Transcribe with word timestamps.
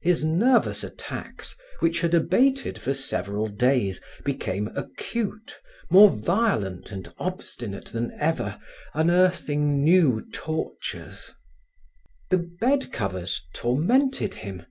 His 0.00 0.22
nervous 0.24 0.84
attacks, 0.84 1.56
which 1.80 2.00
had 2.02 2.14
abated 2.14 2.78
for 2.80 2.94
several 2.94 3.48
days, 3.48 4.00
became 4.24 4.68
acute, 4.76 5.58
more 5.90 6.08
violent 6.10 6.92
and 6.92 7.12
obstinate 7.18 7.86
than 7.86 8.12
ever, 8.12 8.60
unearthing 8.94 9.82
new 9.82 10.24
tortures. 10.32 11.34
The 12.30 12.48
bed 12.60 12.92
covers 12.92 13.48
tormented 13.52 14.34
him. 14.34 14.66